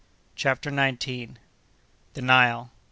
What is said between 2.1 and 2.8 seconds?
The Nile.